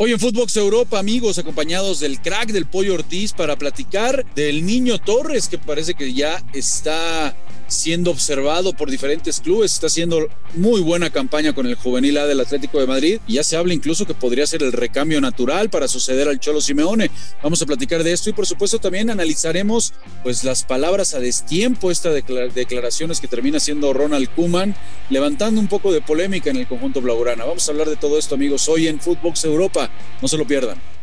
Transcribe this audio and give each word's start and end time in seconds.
Hoy 0.00 0.12
en 0.12 0.20
Footbox 0.20 0.56
Europa, 0.56 1.00
amigos, 1.00 1.38
acompañados 1.38 1.98
del 1.98 2.20
crack 2.20 2.52
del 2.52 2.66
Pollo 2.66 2.94
Ortiz 2.94 3.32
para 3.32 3.56
platicar 3.56 4.24
del 4.36 4.64
niño 4.64 5.00
Torres, 5.00 5.48
que 5.48 5.58
parece 5.58 5.94
que 5.94 6.14
ya 6.14 6.40
está 6.52 7.36
siendo 7.68 8.10
observado 8.10 8.72
por 8.72 8.90
diferentes 8.90 9.40
clubes, 9.40 9.74
está 9.74 9.86
haciendo 9.86 10.28
muy 10.54 10.80
buena 10.80 11.10
campaña 11.10 11.54
con 11.54 11.66
el 11.66 11.74
juvenil 11.74 12.18
A 12.18 12.26
del 12.26 12.40
Atlético 12.40 12.80
de 12.80 12.86
Madrid 12.86 13.20
y 13.26 13.34
ya 13.34 13.44
se 13.44 13.56
habla 13.56 13.74
incluso 13.74 14.06
que 14.06 14.14
podría 14.14 14.46
ser 14.46 14.62
el 14.62 14.72
recambio 14.72 15.20
natural 15.20 15.70
para 15.70 15.86
suceder 15.86 16.28
al 16.28 16.40
Cholo 16.40 16.60
Simeone. 16.60 17.10
Vamos 17.42 17.62
a 17.62 17.66
platicar 17.66 18.02
de 18.02 18.12
esto 18.12 18.30
y 18.30 18.32
por 18.32 18.46
supuesto 18.46 18.78
también 18.78 19.10
analizaremos 19.10 19.92
pues 20.22 20.44
las 20.44 20.64
palabras 20.64 21.14
a 21.14 21.20
destiempo, 21.20 21.90
estas 21.90 22.14
declaraciones 22.54 23.20
que 23.20 23.28
termina 23.28 23.60
siendo 23.60 23.92
Ronald 23.92 24.28
Kuman, 24.34 24.74
levantando 25.10 25.60
un 25.60 25.68
poco 25.68 25.92
de 25.92 26.00
polémica 26.00 26.50
en 26.50 26.56
el 26.56 26.66
conjunto 26.66 27.00
blaugrana. 27.00 27.44
Vamos 27.44 27.68
a 27.68 27.72
hablar 27.72 27.88
de 27.88 27.96
todo 27.96 28.18
esto 28.18 28.34
amigos 28.34 28.68
hoy 28.68 28.88
en 28.88 29.00
Footbox 29.00 29.44
Europa, 29.44 29.90
no 30.22 30.28
se 30.28 30.38
lo 30.38 30.46
pierdan. 30.46 30.97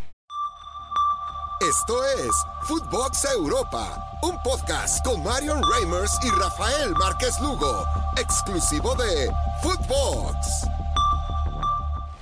Esto 1.62 2.04
es 2.04 2.32
Footbox 2.64 3.26
Europa, 3.34 3.98
un 4.24 4.36
podcast 4.44 5.04
con 5.06 5.24
Marion 5.24 5.62
Reimers 5.74 6.12
y 6.22 6.30
Rafael 6.38 6.92
Márquez 7.00 7.40
Lugo, 7.42 7.86
exclusivo 8.18 8.94
de 8.96 9.32
Footbox. 9.64 10.36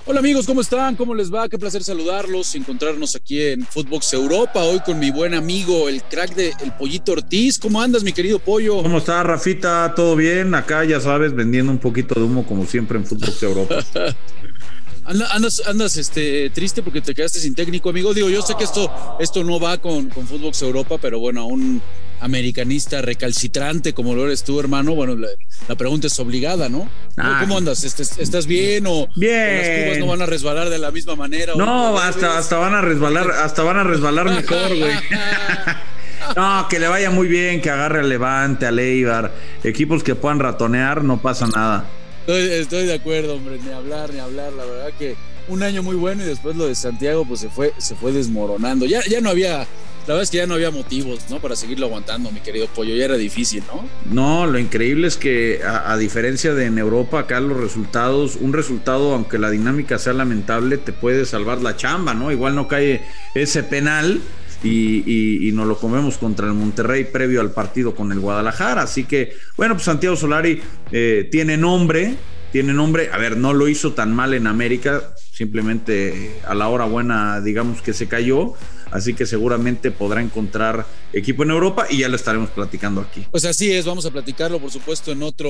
Hola 0.05 0.19
amigos, 0.19 0.45
¿cómo 0.45 0.61
están? 0.61 0.95
¿Cómo 0.95 1.15
les 1.15 1.33
va? 1.33 1.49
Qué 1.49 1.57
placer 1.57 1.83
saludarlos 1.83 2.53
y 2.53 2.59
encontrarnos 2.59 3.15
aquí 3.15 3.41
en 3.41 3.65
Footbox 3.65 4.13
Europa, 4.13 4.61
hoy 4.61 4.79
con 4.81 4.99
mi 4.99 5.09
buen 5.09 5.33
amigo, 5.33 5.89
el 5.89 6.03
crack 6.03 6.35
de 6.35 6.53
El 6.61 6.71
Pollito 6.73 7.13
Ortiz. 7.13 7.57
¿Cómo 7.57 7.81
andas, 7.81 8.03
mi 8.03 8.13
querido 8.13 8.37
pollo? 8.37 8.83
¿Cómo 8.83 8.99
está, 8.99 9.23
Rafita? 9.23 9.95
¿Todo 9.95 10.15
bien? 10.15 10.53
Acá, 10.53 10.85
ya 10.85 10.99
sabes, 10.99 11.33
vendiendo 11.33 11.71
un 11.71 11.79
poquito 11.79 12.13
de 12.13 12.21
humo 12.21 12.45
como 12.45 12.67
siempre 12.67 12.99
en 12.99 13.05
Footbox 13.05 13.41
Europa. 13.41 13.79
Andas, 15.05 15.61
andas 15.65 15.97
este, 15.97 16.49
triste 16.49 16.81
porque 16.81 17.01
te 17.01 17.13
quedaste 17.13 17.39
sin 17.39 17.55
técnico, 17.55 17.89
amigo. 17.89 18.13
Digo, 18.13 18.29
yo 18.29 18.41
sé 18.41 18.55
que 18.57 18.63
esto, 18.63 18.89
esto 19.19 19.43
no 19.43 19.59
va 19.59 19.77
con, 19.77 20.09
con 20.09 20.25
Footbox 20.25 20.61
Europa, 20.61 20.97
pero 21.01 21.19
bueno, 21.19 21.45
un 21.45 21.81
americanista 22.23 23.01
recalcitrante 23.01 23.93
como 23.93 24.15
lo 24.15 24.25
eres 24.25 24.43
tú, 24.43 24.57
hermano, 24.59 24.95
bueno, 24.95 25.15
la, 25.15 25.75
pregunta 25.75 26.07
es 26.07 26.17
obligada, 26.19 26.69
¿no? 26.69 26.89
Ah, 27.17 27.39
¿Cómo 27.41 27.57
andas? 27.57 27.83
¿Estás 27.83 28.47
bien 28.47 28.85
o, 28.87 29.07
bien. 29.15 29.57
las 29.57 29.83
cubas 29.83 29.99
no 29.99 30.07
van 30.07 30.21
a 30.21 30.25
resbalar 30.25 30.69
de 30.69 30.79
la 30.79 30.91
misma 30.91 31.15
manera? 31.15 31.53
No, 31.55 31.97
hasta, 31.97 32.37
hasta 32.37 32.57
van 32.57 32.75
a 32.75 32.81
resbalar, 32.81 33.29
hasta 33.43 33.63
van 33.63 33.77
a 33.77 33.83
resbalar 33.83 34.25
mejor, 34.25 34.69
güey. 34.77 34.93
No, 36.37 36.67
que 36.69 36.79
le 36.79 36.87
vaya 36.87 37.11
muy 37.11 37.27
bien, 37.27 37.59
que 37.59 37.69
agarre 37.69 37.99
al 37.99 38.07
Levante, 38.07 38.65
al 38.65 38.79
Eibar, 38.79 39.33
equipos 39.61 40.03
que 40.03 40.15
puedan 40.15 40.39
ratonear, 40.39 41.03
no 41.03 41.21
pasa 41.21 41.47
nada. 41.47 41.85
Estoy, 42.27 42.85
de 42.85 42.93
acuerdo, 42.93 43.35
hombre, 43.35 43.59
ni 43.63 43.71
hablar, 43.71 44.13
ni 44.13 44.19
hablar. 44.19 44.53
La 44.53 44.63
verdad 44.63 44.91
que 44.97 45.15
un 45.49 45.61
año 45.61 45.83
muy 45.83 45.95
bueno 45.95 46.23
y 46.23 46.25
después 46.25 46.55
lo 46.55 46.67
de 46.67 46.75
Santiago 46.75 47.25
pues 47.25 47.41
se 47.41 47.49
fue, 47.49 47.73
se 47.77 47.95
fue 47.95 48.11
desmoronando. 48.13 48.85
Ya, 48.85 49.01
ya 49.03 49.19
no 49.19 49.29
había, 49.29 49.57
la 49.57 49.65
verdad 50.07 50.23
es 50.23 50.29
que 50.29 50.37
ya 50.37 50.47
no 50.47 50.53
había 50.53 50.71
motivos, 50.71 51.19
¿no? 51.29 51.39
Para 51.39 51.57
seguirlo 51.57 51.87
aguantando, 51.87 52.31
mi 52.31 52.39
querido 52.39 52.67
Pollo, 52.67 52.95
ya 52.95 53.05
era 53.05 53.17
difícil, 53.17 53.61
¿no? 53.67 53.83
No, 54.13 54.45
lo 54.45 54.57
increíble 54.57 55.07
es 55.07 55.17
que 55.17 55.61
a, 55.65 55.97
diferencia 55.97 56.53
de 56.53 56.65
en 56.65 56.77
Europa, 56.77 57.19
acá 57.19 57.41
los 57.41 57.57
resultados, 57.57 58.37
un 58.39 58.53
resultado, 58.53 59.13
aunque 59.13 59.37
la 59.37 59.49
dinámica 59.49 59.99
sea 59.99 60.13
lamentable, 60.13 60.77
te 60.77 60.93
puede 60.93 61.25
salvar 61.25 61.61
la 61.61 61.75
chamba, 61.75 62.13
¿no? 62.13 62.31
Igual 62.31 62.55
no 62.55 62.69
cae 62.69 63.03
ese 63.35 63.63
penal 63.63 64.21
y, 64.63 65.51
nos 65.53 65.67
lo 65.67 65.77
comemos 65.77 66.17
contra 66.17 66.47
el 66.47 66.53
Monterrey 66.53 67.03
previo 67.05 67.41
al 67.41 67.51
partido 67.51 67.93
con 67.93 68.11
el 68.11 68.19
Guadalajara. 68.19 68.83
Así 68.83 69.03
que, 69.03 69.33
bueno, 69.57 69.75
pues 69.75 69.85
Santiago 69.85 70.15
Solari 70.15 70.61
eh, 70.91 71.27
tiene 71.31 71.57
nombre, 71.57 72.15
tiene 72.51 72.73
nombre, 72.73 73.09
a 73.11 73.17
ver, 73.17 73.37
no 73.37 73.53
lo 73.53 73.67
hizo 73.67 73.93
tan 73.93 74.13
mal 74.13 74.33
en 74.33 74.47
América, 74.47 75.13
simplemente 75.31 76.39
a 76.47 76.53
la 76.53 76.69
hora 76.69 76.85
buena, 76.85 77.41
digamos 77.41 77.81
que 77.81 77.93
se 77.93 78.07
cayó, 78.07 78.53
así 78.91 79.13
que 79.13 79.25
seguramente 79.25 79.91
podrá 79.91 80.21
encontrar 80.21 80.85
equipo 81.11 81.43
en 81.43 81.51
Europa 81.51 81.87
y 81.89 81.99
ya 81.99 82.09
lo 82.09 82.15
estaremos 82.15 82.49
platicando 82.51 83.01
aquí. 83.01 83.25
Pues 83.31 83.45
así 83.45 83.71
es, 83.71 83.85
vamos 83.85 84.05
a 84.05 84.11
platicarlo, 84.11 84.59
por 84.59 84.71
supuesto, 84.71 85.11
en 85.11 85.23
otro 85.23 85.49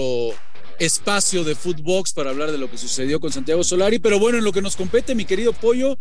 espacio 0.79 1.43
de 1.43 1.55
Footbox 1.55 2.13
para 2.13 2.29
hablar 2.29 2.51
de 2.51 2.57
lo 2.57 2.69
que 2.69 2.77
sucedió 2.77 3.19
con 3.19 3.31
Santiago 3.31 3.63
Solari. 3.63 3.99
Pero 3.99 4.19
bueno, 4.19 4.37
en 4.37 4.43
lo 4.43 4.51
que 4.51 4.61
nos 4.61 4.75
compete, 4.75 5.15
mi 5.15 5.25
querido 5.25 5.53
Pollo, 5.53 5.97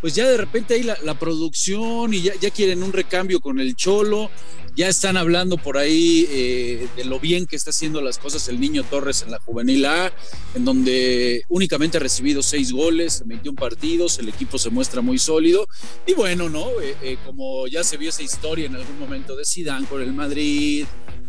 pues 0.00 0.14
ya 0.14 0.28
de 0.28 0.36
repente 0.36 0.74
ahí 0.74 0.82
la, 0.82 1.18
producción 1.18 2.12
y 2.12 2.22
ya, 2.22 2.50
quieren 2.50 2.82
un 2.82 2.92
recambio 2.92 3.40
con 3.40 3.60
el 3.60 3.74
Cholo. 3.76 4.30
Ya 4.76 4.88
están 4.88 5.16
hablando 5.16 5.56
por 5.56 5.78
ahí 5.78 6.26
eh, 6.30 6.88
de 6.96 7.04
lo 7.06 7.18
bien 7.18 7.46
que 7.46 7.56
está 7.56 7.70
haciendo 7.70 8.02
las 8.02 8.18
cosas 8.18 8.46
el 8.48 8.60
niño 8.60 8.84
Torres 8.84 9.22
en 9.22 9.30
la 9.30 9.38
juvenil 9.38 9.86
A, 9.86 10.12
en 10.54 10.66
donde 10.66 11.42
únicamente 11.48 11.96
ha 11.96 12.00
recibido 12.00 12.42
seis 12.42 12.72
goles 12.72 13.22
en 13.22 13.28
21 13.28 13.56
partidos, 13.56 14.18
el 14.18 14.28
equipo 14.28 14.58
se 14.58 14.68
muestra 14.68 15.00
muy 15.00 15.18
sólido. 15.18 15.66
Y 16.06 16.12
bueno, 16.12 16.50
¿no? 16.50 16.68
Eh, 16.82 16.94
eh, 17.02 17.16
como 17.24 17.66
ya 17.66 17.82
se 17.84 17.96
vio 17.96 18.10
esa 18.10 18.22
historia 18.22 18.66
en 18.66 18.76
algún 18.76 18.98
momento 18.98 19.34
de 19.34 19.46
Sidán 19.46 19.86
con 19.86 20.02
el 20.02 20.12
Madrid, 20.12 20.84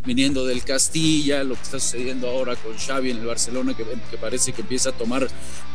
viniendo 0.07 0.45
del 0.45 0.63
Castilla, 0.63 1.43
lo 1.43 1.55
que 1.55 1.61
está 1.61 1.79
sucediendo 1.79 2.29
ahora 2.29 2.55
con 2.55 2.75
Xavi 2.77 3.11
en 3.11 3.17
el 3.17 3.25
Barcelona, 3.25 3.75
que, 3.75 3.83
parece 4.17 4.53
que 4.53 4.61
empieza 4.61 4.89
a 4.89 4.93
tomar 4.93 5.27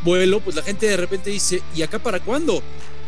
vuelo, 0.03 0.41
pues 0.41 0.55
la 0.55 0.63
gente 0.63 0.87
de 0.87 0.97
repente 0.97 1.29
dice, 1.29 1.61
¿y 1.75 1.83
acá 1.83 1.99
para 1.99 2.19
cuándo? 2.19 2.61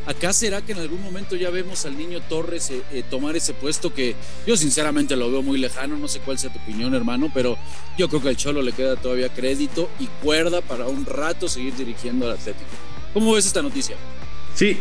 ¿Acá 0.05 0.33
será 0.33 0.61
que 0.61 0.73
en 0.73 0.77
algún 0.77 1.01
momento 1.01 1.35
ya 1.35 1.49
vemos 1.49 1.83
al 1.87 1.97
niño 1.97 2.21
Torres 2.29 2.69
eh, 2.69 2.83
eh, 2.91 3.03
tomar 3.09 3.35
ese 3.35 3.55
puesto 3.55 3.91
que 3.91 4.15
yo 4.45 4.55
sinceramente 4.55 5.15
lo 5.15 5.31
veo 5.31 5.41
muy 5.41 5.57
lejano? 5.57 5.97
No 5.97 6.07
sé 6.07 6.19
cuál 6.19 6.37
sea 6.37 6.53
tu 6.53 6.59
opinión, 6.59 6.93
hermano, 6.93 7.31
pero 7.33 7.57
yo 7.97 8.07
creo 8.07 8.21
que 8.21 8.29
al 8.29 8.37
Cholo 8.37 8.61
le 8.61 8.71
queda 8.71 8.95
todavía 8.97 9.33
crédito 9.33 9.89
y 9.99 10.05
cuerda 10.23 10.61
para 10.61 10.85
un 10.85 11.07
rato 11.07 11.49
seguir 11.49 11.75
dirigiendo 11.75 12.27
al 12.27 12.33
Atlético. 12.33 12.69
¿Cómo 13.15 13.33
ves 13.33 13.47
esta 13.47 13.63
noticia? 13.63 13.95
Sí, 14.53 14.77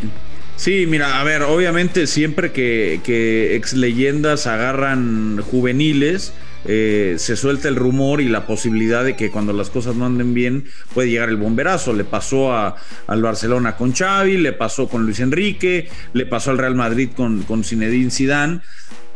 Sí, 0.56 0.86
mira, 0.86 1.20
a 1.20 1.24
ver, 1.24 1.42
obviamente 1.42 2.06
siempre 2.06 2.52
que, 2.52 3.54
ex 3.56 3.72
leyendas 3.72 4.46
agarran 4.46 5.40
juveniles, 5.42 6.32
eh, 6.64 7.16
se 7.18 7.36
suelta 7.36 7.68
el 7.68 7.76
rumor 7.76 8.20
y 8.20 8.28
la 8.28 8.46
posibilidad 8.46 9.04
de 9.04 9.16
que 9.16 9.30
cuando 9.30 9.52
las 9.52 9.68
cosas 9.68 9.96
no 9.96 10.06
anden 10.06 10.32
bien 10.32 10.64
puede 10.94 11.10
llegar 11.10 11.28
el 11.28 11.36
bomberazo. 11.36 11.92
Le 11.92 12.04
pasó 12.04 12.52
a, 12.52 12.76
al 13.06 13.20
Barcelona 13.20 13.76
con 13.76 13.92
Xavi, 13.92 14.38
le 14.38 14.52
pasó 14.52 14.88
con 14.88 15.04
Luis 15.04 15.20
Enrique, 15.20 15.88
le 16.12 16.24
pasó 16.24 16.52
al 16.52 16.58
Real 16.58 16.76
Madrid 16.76 17.10
con, 17.14 17.42
con 17.42 17.64
Zinedine 17.64 18.10
Zidane. 18.10 18.60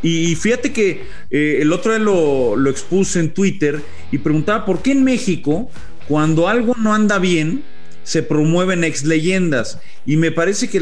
Y 0.03 0.35
fíjate 0.35 0.71
que 0.71 1.03
eh, 1.31 1.59
el 1.61 1.71
otro 1.71 1.93
día 1.93 2.03
lo, 2.03 2.55
lo 2.57 2.69
expuse 2.69 3.19
en 3.19 3.33
Twitter 3.33 3.81
y 4.11 4.19
preguntaba 4.19 4.65
por 4.65 4.81
qué 4.81 4.91
en 4.91 5.03
México, 5.03 5.71
cuando 6.07 6.47
algo 6.47 6.75
no 6.77 6.93
anda 6.93 7.17
bien, 7.17 7.63
se 8.09 8.23
promueven 8.23 8.83
ex 8.83 9.03
leyendas. 9.03 9.77
Y 10.03 10.17
me 10.17 10.31
parece 10.31 10.67
que, 10.67 10.79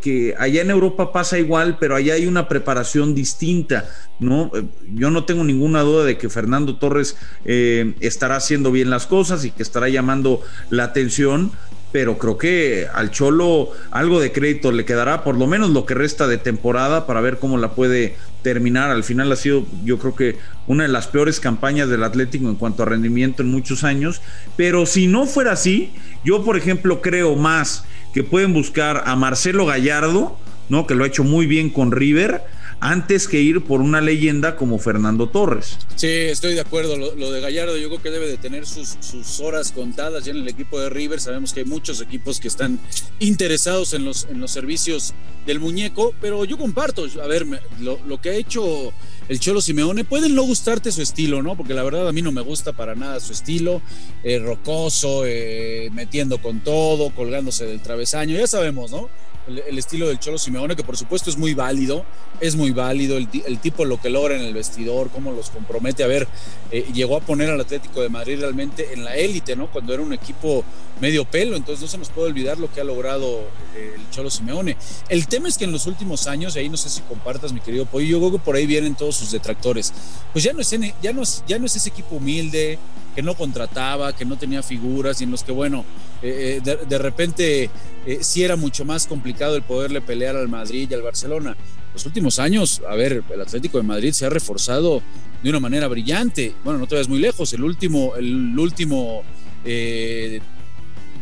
que, 0.00 0.34
allá 0.38 0.62
en 0.62 0.70
Europa 0.70 1.12
pasa 1.12 1.36
igual, 1.36 1.78
pero 1.80 1.96
allá 1.96 2.14
hay 2.14 2.28
una 2.28 2.46
preparación 2.46 3.12
distinta. 3.12 3.90
¿no? 4.20 4.52
Eh, 4.54 4.62
yo 4.94 5.10
no 5.10 5.24
tengo 5.24 5.42
ninguna 5.42 5.80
duda 5.80 6.04
de 6.04 6.16
que 6.16 6.28
Fernando 6.28 6.76
Torres 6.76 7.16
eh, 7.44 7.94
estará 7.98 8.36
haciendo 8.36 8.70
bien 8.70 8.88
las 8.88 9.08
cosas 9.08 9.44
y 9.44 9.50
que 9.50 9.64
estará 9.64 9.88
llamando 9.88 10.42
la 10.70 10.84
atención, 10.84 11.50
pero 11.90 12.18
creo 12.18 12.38
que 12.38 12.86
al 12.94 13.10
Cholo 13.10 13.70
algo 13.90 14.20
de 14.20 14.30
crédito 14.30 14.70
le 14.70 14.84
quedará, 14.84 15.24
por 15.24 15.36
lo 15.36 15.48
menos 15.48 15.70
lo 15.70 15.86
que 15.86 15.94
resta 15.94 16.28
de 16.28 16.38
temporada, 16.38 17.04
para 17.04 17.20
ver 17.20 17.40
cómo 17.40 17.58
la 17.58 17.72
puede 17.72 18.14
terminar. 18.42 18.92
Al 18.92 19.02
final 19.02 19.32
ha 19.32 19.36
sido, 19.36 19.66
yo 19.84 19.98
creo 19.98 20.14
que 20.14 20.36
una 20.68 20.84
de 20.84 20.88
las 20.88 21.08
peores 21.08 21.40
campañas 21.40 21.88
del 21.88 22.04
Atlético 22.04 22.48
en 22.48 22.54
cuanto 22.54 22.84
a 22.84 22.86
rendimiento 22.86 23.42
en 23.42 23.50
muchos 23.50 23.82
años. 23.82 24.22
Pero 24.56 24.86
si 24.86 25.08
no 25.08 25.26
fuera 25.26 25.52
así, 25.52 25.92
yo, 26.24 26.44
por 26.44 26.56
ejemplo, 26.56 27.00
creo 27.00 27.36
más 27.36 27.84
que 28.12 28.22
pueden 28.22 28.52
buscar 28.52 29.02
a 29.06 29.16
Marcelo 29.16 29.66
Gallardo, 29.66 30.38
¿no? 30.68 30.86
Que 30.86 30.94
lo 30.94 31.04
ha 31.04 31.06
hecho 31.06 31.24
muy 31.24 31.46
bien 31.46 31.70
con 31.70 31.92
River 31.92 32.42
antes 32.80 33.28
que 33.28 33.40
ir 33.40 33.62
por 33.62 33.80
una 33.80 34.00
leyenda 34.00 34.56
como 34.56 34.78
Fernando 34.78 35.28
Torres. 35.28 35.78
Sí, 35.96 36.08
estoy 36.08 36.54
de 36.54 36.60
acuerdo. 36.60 36.96
Lo, 36.96 37.30
de 37.30 37.40
Gallardo 37.40 37.76
yo 37.76 37.88
creo 37.88 38.02
que 38.02 38.10
debe 38.10 38.26
de 38.26 38.36
tener 38.36 38.66
sus, 38.66 39.40
horas 39.40 39.72
contadas 39.72 40.24
ya 40.24 40.32
en 40.32 40.38
el 40.38 40.48
equipo 40.48 40.78
de 40.80 40.90
River. 40.90 41.20
Sabemos 41.20 41.52
que 41.52 41.60
hay 41.60 41.66
muchos 41.66 42.00
equipos 42.00 42.40
que 42.40 42.48
están 42.48 42.78
interesados 43.18 43.94
en 43.94 44.04
los, 44.04 44.26
en 44.30 44.40
los 44.40 44.50
servicios 44.50 45.14
del 45.46 45.60
muñeco, 45.60 46.14
pero 46.20 46.44
yo 46.44 46.56
comparto, 46.56 47.06
a 47.22 47.26
ver, 47.26 47.46
lo, 47.80 48.20
que 48.20 48.30
ha 48.30 48.34
hecho 48.34 48.92
el 49.28 49.40
Cholo 49.40 49.60
Simeone, 49.60 50.04
pueden 50.04 50.34
no 50.34 50.42
gustarte 50.42 50.90
su 50.90 51.02
estilo, 51.02 51.42
¿no? 51.42 51.56
Porque 51.56 51.74
la 51.74 51.82
verdad 51.82 52.08
a 52.08 52.12
mí 52.12 52.22
no 52.22 52.32
me 52.32 52.40
gusta 52.40 52.72
para 52.72 52.94
nada 52.94 53.20
su 53.20 53.32
estilo, 53.32 53.82
eh, 54.22 54.38
rocoso, 54.38 55.24
eh, 55.26 55.90
metiendo 55.92 56.40
con 56.40 56.60
todo, 56.60 57.10
colgándose 57.10 57.66
del 57.66 57.80
travesaño, 57.80 58.38
ya 58.38 58.46
sabemos, 58.46 58.90
¿no? 58.90 59.08
El, 59.46 59.78
estilo 59.78 60.08
del 60.08 60.18
Cholo 60.18 60.38
Simeone, 60.38 60.76
que 60.76 60.84
por 60.84 60.96
supuesto 60.96 61.30
es 61.30 61.36
muy 61.36 61.54
válido, 61.54 62.04
es 62.40 62.56
muy 62.56 62.70
válido 62.70 63.16
el, 63.16 63.58
tipo 63.58 63.84
lo 63.84 64.00
que 64.00 64.10
logra 64.10 64.36
en 64.36 64.42
el 64.42 64.54
vestidor, 64.54 65.10
cómo 65.10 65.32
los 65.32 65.50
compromete. 65.50 66.02
A 66.04 66.06
ver, 66.06 66.26
eh, 66.70 66.86
llegó 66.92 67.16
a 67.16 67.20
poner 67.20 67.50
al 67.50 67.60
Atlético 67.60 68.02
de 68.02 68.08
Madrid 68.08 68.38
realmente 68.40 68.92
en 68.92 69.04
la 69.04 69.16
élite, 69.16 69.56
¿no? 69.56 69.70
Cuando 69.70 69.92
era 69.92 70.02
un 70.02 70.12
equipo 70.12 70.64
medio 71.00 71.24
pelo, 71.24 71.56
entonces 71.56 71.82
no 71.82 71.88
se 71.88 71.98
nos 71.98 72.08
puede 72.08 72.28
olvidar 72.28 72.58
lo 72.58 72.72
que 72.72 72.80
ha 72.80 72.84
logrado 72.84 73.40
eh, 73.74 73.94
el 73.96 74.10
Cholo 74.10 74.30
Simeone. 74.30 74.76
El 75.08 75.26
tema 75.26 75.48
es 75.48 75.58
que 75.58 75.64
en 75.64 75.72
los 75.72 75.86
últimos 75.86 76.26
años, 76.26 76.56
y 76.56 76.60
ahí 76.60 76.68
no 76.68 76.76
sé 76.76 76.88
si 76.88 77.00
compartas, 77.02 77.52
mi 77.52 77.60
querido 77.60 77.86
Pollo, 77.86 78.06
yo 78.06 78.18
creo 78.18 78.32
que 78.32 78.38
por 78.38 78.56
ahí 78.56 78.66
vienen 78.66 78.94
todos 78.94 79.16
sus 79.16 79.30
detractores. 79.30 79.92
Pues 80.32 80.44
ya 80.44 80.52
no 80.52 80.60
es, 80.60 80.70
ya 81.02 81.12
no 81.12 81.22
es, 81.22 81.44
ya 81.46 81.58
no 81.58 81.66
es 81.66 81.76
ese 81.76 81.88
equipo 81.90 82.16
humilde, 82.16 82.78
que 83.14 83.22
no 83.22 83.34
contrataba, 83.34 84.14
que 84.14 84.24
no 84.24 84.36
tenía 84.36 84.62
figuras 84.62 85.20
y 85.20 85.24
en 85.24 85.30
los 85.30 85.44
que, 85.44 85.52
bueno, 85.52 85.84
eh, 86.22 86.60
de, 86.62 86.98
repente 86.98 87.70
eh, 88.06 88.18
sí 88.20 88.42
era 88.42 88.56
mucho 88.56 88.84
más 88.84 89.06
complicado 89.06 89.56
el 89.56 89.62
poderle 89.62 90.00
pelear 90.00 90.36
al 90.36 90.48
Madrid 90.48 90.88
y 90.90 90.94
al 90.94 91.02
Barcelona. 91.02 91.56
Los 91.92 92.04
últimos 92.06 92.38
años, 92.38 92.82
a 92.88 92.94
ver, 92.94 93.22
el 93.32 93.40
Atlético 93.40 93.78
de 93.78 93.84
Madrid 93.84 94.12
se 94.12 94.26
ha 94.26 94.30
reforzado 94.30 95.02
de 95.42 95.50
una 95.50 95.60
manera 95.60 95.88
brillante. 95.88 96.54
Bueno, 96.64 96.78
no 96.78 96.86
te 96.86 96.96
vas 96.96 97.08
muy 97.08 97.18
lejos. 97.18 97.52
El 97.52 97.62
último, 97.62 98.16
el 98.16 98.58
último, 98.58 99.22
eh, 99.64 100.40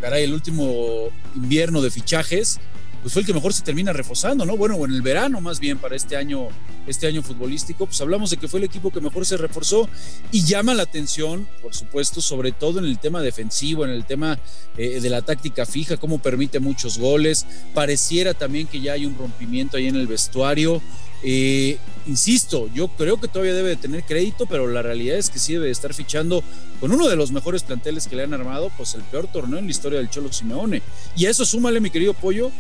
caray, 0.01 0.25
el 0.25 0.33
último 0.33 1.11
invierno 1.35 1.83
de 1.83 1.91
fichajes 1.91 2.59
pues 3.03 3.13
fue 3.13 3.21
el 3.21 3.27
que 3.27 3.35
mejor 3.35 3.53
se 3.53 3.63
termina 3.63 3.93
reforzando, 3.93 4.47
¿no? 4.47 4.57
Bueno, 4.57 4.83
en 4.85 4.93
el 4.93 5.03
verano 5.03 5.41
más 5.41 5.59
bien 5.59 5.79
para 5.79 5.97
este 5.97 6.17
año, 6.17 6.49
este 6.87 7.09
año 7.09 7.23
futbolístico, 7.23 7.87
pues 7.87 8.01
hablamos 8.01 8.31
de 8.31 8.37
que 8.37 8.47
fue 8.47 8.61
el 8.61 8.65
equipo 8.65 8.93
que 8.93 9.01
mejor 9.01 9.27
se 9.27 9.37
reforzó 9.37 9.89
y 10.31 10.45
llama 10.45 10.73
la 10.73 10.85
atención, 10.85 11.49
por 11.61 11.75
supuesto, 11.75 12.21
sobre 12.21 12.53
todo 12.53 12.79
en 12.79 12.85
el 12.85 12.99
tema 12.99 13.21
defensivo, 13.21 13.85
en 13.85 13.91
el 13.91 14.05
tema 14.05 14.39
eh, 14.77 15.01
de 15.01 15.11
la 15.11 15.23
táctica 15.23 15.67
fija, 15.67 15.97
cómo 15.97 16.19
permite 16.19 16.61
muchos 16.61 16.99
goles, 16.99 17.45
pareciera 17.75 18.35
también 18.35 18.69
que 18.69 18.81
ya 18.81 18.93
hay 18.93 19.05
un 19.05 19.19
rompimiento 19.19 19.77
ahí 19.77 19.89
en 19.89 19.97
el 19.97 20.07
vestuario. 20.07 20.81
Eh, 21.25 21.79
insisto, 22.07 22.69
yo 22.75 22.89
creo 22.89 23.21
que 23.21 23.29
todavía 23.29 23.55
debe 23.55 23.71
de 23.71 23.77
tener 23.77 24.03
crédito, 24.05 24.47
pero 24.47 24.67
la 24.67 24.83
realidad 24.83 25.17
es 25.17 25.31
que 25.31 25.39
sí 25.39 25.53
debe 25.53 25.67
de 25.67 25.73
estar 25.73 25.95
fichando 25.95 26.43
con 26.81 26.91
uno 26.91 27.09
de 27.09 27.15
los 27.15 27.31
mejores 27.31 27.63
planteles 27.63 28.09
que 28.09 28.17
le 28.17 28.25
han 28.25 28.35
armado, 28.35 28.73
pues 28.77 28.95
el 28.95 29.03
peor 29.03 29.29
torneo 29.29 29.59
en 29.59 29.67
la 29.67 29.71
historia 29.71 29.99
del 29.99 30.11
Cholo 30.11 30.33
Simeone. 30.33 30.83
Y 31.17 31.27
a 31.27 31.31
eso 31.31 31.45
súmale, 31.45 31.81
mi 31.81 31.91
querido 31.91 32.13
Pollo, 32.13 32.51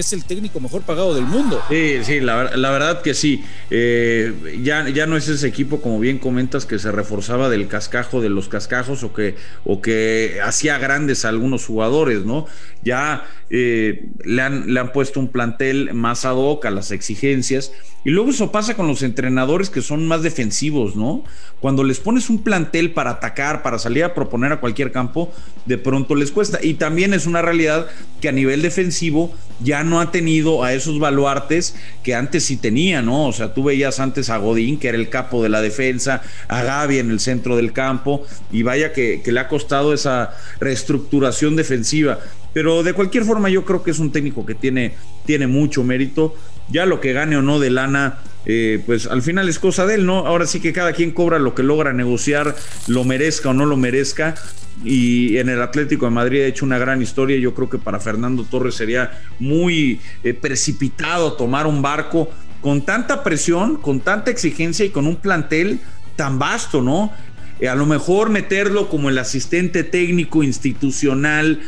es 0.00 0.12
el 0.12 0.24
técnico 0.24 0.60
mejor 0.60 0.82
pagado 0.82 1.14
del 1.14 1.24
mundo. 1.24 1.62
Sí, 1.68 1.98
sí, 2.02 2.20
la, 2.20 2.36
verdad 2.70 3.02
que 3.02 3.14
sí. 3.14 3.44
Eh, 3.70 4.60
ya, 4.62 4.88
ya 4.88 5.06
no 5.06 5.16
es 5.16 5.28
ese 5.28 5.46
equipo, 5.46 5.80
como 5.80 5.98
bien 5.98 6.18
comentas, 6.18 6.66
que 6.66 6.78
se 6.78 6.92
reforzaba 6.92 7.48
del 7.48 7.68
cascajo 7.68 8.20
de 8.20 8.28
los 8.28 8.48
cascajos 8.48 9.02
o 9.02 9.12
que, 9.12 9.36
o 9.64 9.80
que 9.80 10.38
hacía 10.44 10.78
grandes 10.78 11.24
a 11.24 11.30
algunos 11.30 11.64
jugadores, 11.66 12.24
¿no? 12.24 12.46
Ya 12.82 13.26
eh, 13.50 14.08
le, 14.24 14.42
han, 14.42 14.72
le 14.72 14.80
han 14.80 14.92
puesto 14.92 15.20
un 15.20 15.28
plantel 15.28 15.94
más 15.94 16.24
ad 16.24 16.36
hoc 16.36 16.64
a 16.66 16.70
las 16.70 16.90
exigencias. 16.90 17.72
Y 18.04 18.10
luego 18.10 18.30
eso 18.30 18.52
pasa 18.52 18.74
con 18.74 18.86
los 18.86 19.02
entrenadores 19.02 19.68
que 19.68 19.82
son 19.82 20.06
más 20.06 20.22
defensivos, 20.22 20.94
¿no? 20.94 21.24
Cuando 21.58 21.82
les 21.82 21.98
pones 21.98 22.30
un 22.30 22.44
plantel 22.44 22.92
para 22.92 23.10
atacar, 23.10 23.64
para 23.64 23.80
salir 23.80 24.04
a 24.04 24.14
proponer 24.14 24.52
a 24.52 24.60
cualquier 24.60 24.92
campo, 24.92 25.32
de 25.64 25.76
pronto 25.76 26.14
les 26.14 26.30
cuesta. 26.30 26.60
Y 26.62 26.74
también 26.74 27.14
es 27.14 27.26
una 27.26 27.42
realidad 27.42 27.88
que 28.20 28.28
a 28.28 28.32
nivel 28.32 28.62
defensivo 28.62 29.34
ya 29.60 29.84
no 29.84 30.00
ha 30.00 30.10
tenido 30.10 30.64
a 30.64 30.72
esos 30.72 30.98
baluartes 30.98 31.74
que 32.02 32.14
antes 32.14 32.44
sí 32.44 32.56
tenía, 32.56 33.02
¿no? 33.02 33.26
O 33.26 33.32
sea, 33.32 33.54
tú 33.54 33.64
veías 33.64 34.00
antes 34.00 34.30
a 34.30 34.36
Godín, 34.36 34.78
que 34.78 34.88
era 34.88 34.98
el 34.98 35.08
capo 35.08 35.42
de 35.42 35.48
la 35.48 35.60
defensa, 35.60 36.22
a 36.48 36.62
Gaby 36.62 36.98
en 36.98 37.10
el 37.10 37.20
centro 37.20 37.56
del 37.56 37.72
campo, 37.72 38.26
y 38.52 38.62
vaya 38.62 38.92
que, 38.92 39.22
le 39.24 39.40
ha 39.40 39.48
costado 39.48 39.94
esa 39.94 40.34
reestructuración 40.60 41.56
defensiva. 41.56 42.18
Pero 42.52 42.82
de 42.82 42.92
cualquier 42.92 43.24
forma, 43.24 43.50
yo 43.50 43.64
creo 43.64 43.82
que 43.82 43.90
es 43.90 43.98
un 43.98 44.12
técnico 44.12 44.46
que 44.46 44.54
tiene, 44.54 44.94
tiene 45.24 45.46
mucho 45.46 45.84
mérito. 45.84 46.34
Ya 46.68 46.86
lo 46.86 47.00
que 47.00 47.12
gane 47.12 47.36
o 47.36 47.42
no 47.42 47.60
de 47.60 47.70
lana, 47.70 48.18
eh, 48.46 48.80
pues 48.86 49.06
al 49.06 49.22
final 49.22 49.48
es 49.48 49.58
cosa 49.58 49.86
de 49.86 49.96
él, 49.96 50.06
¿no? 50.06 50.26
Ahora 50.26 50.46
sí 50.46 50.60
que 50.60 50.72
cada 50.72 50.92
quien 50.92 51.10
cobra 51.10 51.40
lo 51.40 51.54
que 51.54 51.64
logra 51.64 51.92
negociar, 51.92 52.54
lo 52.86 53.02
merezca 53.02 53.50
o 53.50 53.54
no 53.54 53.66
lo 53.66 53.76
merezca 53.76 54.36
y 54.84 55.38
en 55.38 55.48
el 55.48 55.60
Atlético 55.62 56.04
de 56.06 56.12
Madrid 56.12 56.42
ha 56.42 56.46
hecho 56.46 56.64
una 56.64 56.78
gran 56.78 57.02
historia. 57.02 57.36
Yo 57.38 57.54
creo 57.54 57.68
que 57.68 57.78
para 57.78 57.98
Fernando 57.98 58.44
Torres 58.44 58.76
sería 58.76 59.20
muy 59.40 60.00
eh, 60.22 60.32
precipitado 60.32 61.32
tomar 61.32 61.66
un 61.66 61.82
barco 61.82 62.30
con 62.60 62.84
tanta 62.84 63.24
presión, 63.24 63.76
con 63.76 64.00
tanta 64.00 64.30
exigencia 64.30 64.84
y 64.86 64.90
con 64.90 65.06
un 65.06 65.16
plantel 65.16 65.80
tan 66.14 66.38
vasto, 66.38 66.82
¿no? 66.82 67.12
Eh, 67.58 67.68
a 67.68 67.74
lo 67.74 67.86
mejor 67.86 68.30
meterlo 68.30 68.88
como 68.88 69.08
el 69.08 69.18
asistente 69.18 69.82
técnico 69.82 70.44
institucional 70.44 71.60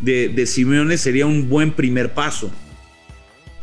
de, 0.00 0.28
de 0.28 0.46
Simeone 0.46 0.96
sería 0.96 1.26
un 1.26 1.48
buen 1.48 1.72
primer 1.72 2.14
paso. 2.14 2.52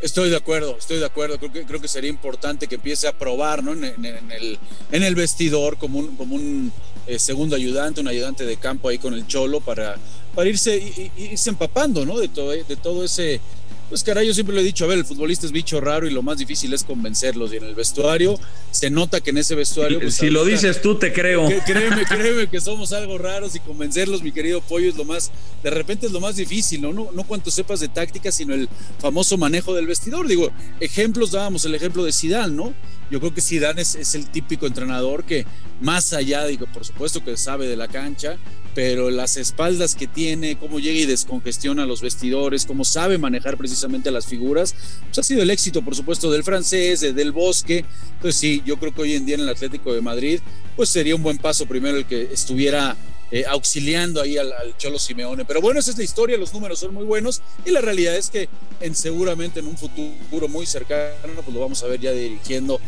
Estoy 0.01 0.29
de 0.29 0.35
acuerdo, 0.35 0.77
estoy 0.77 0.99
de 0.99 1.05
acuerdo. 1.05 1.39
Creo 1.39 1.51
que, 1.51 1.65
creo 1.65 1.81
que 1.81 1.87
sería 1.87 2.09
importante 2.09 2.67
que 2.67 2.75
empiece 2.75 3.07
a 3.07 3.17
probar 3.17 3.63
¿no? 3.63 3.73
en, 3.73 3.83
el, 3.83 4.59
en 4.91 5.03
el 5.03 5.15
vestidor 5.15 5.77
como 5.77 5.99
un, 5.99 6.15
como 6.15 6.35
un 6.35 6.71
eh, 7.07 7.17
segundo 7.17 7.55
ayudante, 7.55 8.01
un 8.01 8.07
ayudante 8.07 8.45
de 8.45 8.57
campo 8.57 8.89
ahí 8.89 8.99
con 8.99 9.13
el 9.13 9.25
Cholo 9.25 9.59
para, 9.59 9.95
para 10.35 10.49
irse, 10.49 11.11
irse 11.17 11.49
empapando 11.49 12.05
¿no? 12.05 12.19
de, 12.19 12.27
de 12.27 12.75
todo 12.75 13.03
ese 13.03 13.41
pues 13.89 14.03
caray, 14.03 14.27
yo 14.27 14.33
siempre 14.33 14.53
lo 14.53 14.61
he 14.61 14.63
dicho, 14.63 14.83
a 14.83 14.87
ver, 14.87 14.97
el 14.97 15.05
futbolista 15.05 15.45
es 15.45 15.51
bicho 15.51 15.79
raro 15.79 16.07
y 16.07 16.11
lo 16.11 16.21
más 16.21 16.37
difícil 16.37 16.73
es 16.73 16.83
convencerlos. 16.83 17.53
Y 17.53 17.57
en 17.57 17.63
el 17.63 17.75
vestuario 17.75 18.37
se 18.71 18.89
nota 18.89 19.21
que 19.21 19.29
en 19.29 19.37
ese 19.37 19.55
vestuario. 19.55 19.99
Pues, 19.99 20.15
si 20.15 20.29
lo 20.29 20.43
dices 20.43 20.81
tú, 20.81 20.95
te 20.95 21.13
creo. 21.13 21.47
créeme, 21.65 22.03
créeme 22.05 22.47
que 22.47 22.59
somos 22.59 22.91
algo 22.91 23.17
raros 23.17 23.55
y 23.55 23.59
convencerlos, 23.59 24.21
mi 24.23 24.31
querido 24.31 24.61
Pollo, 24.61 24.89
es 24.89 24.97
lo 24.97 25.05
más, 25.05 25.31
de 25.63 25.69
repente 25.69 26.07
es 26.07 26.11
lo 26.11 26.19
más 26.19 26.35
difícil, 26.35 26.81
¿no? 26.81 26.91
No, 26.91 27.09
no 27.13 27.23
cuanto 27.23 27.49
sepas 27.49 27.79
de 27.79 27.87
táctica, 27.87 28.31
sino 28.31 28.53
el 28.53 28.67
famoso 28.99 29.37
manejo 29.37 29.73
del 29.73 29.87
vestidor. 29.87 30.27
Digo, 30.27 30.51
ejemplos 30.79 31.31
dábamos 31.31 31.63
el 31.65 31.75
ejemplo 31.75 32.03
de 32.03 32.11
Sidán, 32.11 32.55
¿no? 32.55 32.73
Yo 33.09 33.19
creo 33.19 33.33
que 33.33 33.41
Zidane 33.41 33.81
es, 33.81 33.95
es, 33.95 34.15
el 34.15 34.29
típico 34.29 34.67
entrenador 34.67 35.23
que 35.23 35.45
más 35.79 36.11
allá, 36.11 36.45
digo, 36.45 36.65
por 36.73 36.83
supuesto 36.83 37.23
que 37.23 37.37
sabe 37.37 37.67
de 37.67 37.77
la 37.77 37.87
cancha, 37.87 38.37
pero 38.77 39.09
las 39.09 39.37
espaldas 39.37 39.95
que 39.95 40.05
tiene, 40.05 40.55
cómo 40.55 40.79
llega 40.79 40.99
y 40.99 41.07
descongestiona 41.07 41.87
los 41.87 41.99
vestidores, 41.99 42.67
cómo 42.67 42.85
sabe 42.85 43.17
manejar 43.17 43.57
precisamente 43.57 44.11
las 44.11 44.27
figuras, 44.27 44.75
pues 45.05 45.17
ha 45.17 45.23
sido 45.23 45.41
el 45.41 45.49
éxito, 45.49 45.81
por 45.81 45.95
supuesto, 45.95 46.29
del 46.29 46.43
francés, 46.43 47.01
del 47.01 47.31
bosque. 47.31 47.83
Entonces 48.13 48.39
sí, 48.39 48.61
yo 48.67 48.77
creo 48.77 48.93
que 48.93 49.01
hoy 49.01 49.13
en 49.15 49.25
día 49.25 49.33
en 49.33 49.41
el 49.41 49.49
Atlético 49.49 49.95
de 49.95 50.01
Madrid, 50.01 50.41
pues 50.75 50.89
sería 50.89 51.15
un 51.15 51.23
buen 51.23 51.39
paso 51.39 51.65
primero 51.65 51.97
el 51.97 52.05
que 52.05 52.29
estuviera 52.31 52.95
eh, 53.31 53.45
auxiliando 53.47 54.21
ahí 54.21 54.37
al, 54.37 54.53
Cholo 54.77 54.99
Simeone. 54.99 55.43
Pero 55.43 55.59
bueno, 55.59 55.79
esa 55.79 55.89
es 55.89 55.97
la 55.97 56.03
historia, 56.03 56.37
los 56.37 56.53
números 56.53 56.77
son 56.77 56.93
muy 56.93 57.03
buenos 57.03 57.41
y 57.65 57.71
la 57.71 57.81
realidad 57.81 58.15
es 58.15 58.29
que 58.29 58.47
en, 58.79 58.93
seguramente 58.93 59.59
en 59.59 59.65
un 59.65 59.75
futuro 59.75 60.47
muy 60.49 60.67
cercano, 60.67 61.15
pues 61.43 61.51
lo 61.51 61.61
vamos 61.61 61.81
a 61.81 61.87
ver 61.87 61.99
ya 61.99 62.11
dirigiendo 62.11 62.79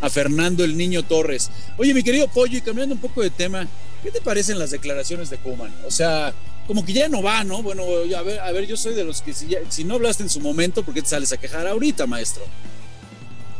a 0.00 0.10
Fernando 0.10 0.64
el 0.64 0.76
Niño 0.76 1.04
Torres. 1.04 1.50
Oye, 1.78 1.94
mi 1.94 2.02
querido 2.02 2.26
Pollo, 2.26 2.58
y 2.58 2.62
cambiando 2.62 2.96
un 2.96 3.00
poco 3.00 3.22
de 3.22 3.30
tema, 3.30 3.68
¿Qué 4.06 4.12
te 4.12 4.20
parecen 4.20 4.60
las 4.60 4.70
declaraciones 4.70 5.30
de 5.30 5.36
Kuman? 5.36 5.74
O 5.84 5.90
sea, 5.90 6.32
como 6.68 6.86
que 6.86 6.92
ya 6.92 7.08
no 7.08 7.24
va, 7.24 7.42
¿no? 7.42 7.60
Bueno, 7.60 7.82
a 8.16 8.22
ver, 8.22 8.38
a 8.38 8.52
ver 8.52 8.64
yo 8.64 8.76
soy 8.76 8.94
de 8.94 9.02
los 9.02 9.20
que 9.20 9.34
si, 9.34 9.48
si 9.68 9.82
no 9.82 9.94
hablaste 9.94 10.22
en 10.22 10.28
su 10.28 10.38
momento, 10.38 10.84
¿por 10.84 10.94
qué 10.94 11.02
te 11.02 11.08
sales 11.08 11.32
a 11.32 11.38
quejar 11.38 11.66
ahorita, 11.66 12.06
maestro? 12.06 12.44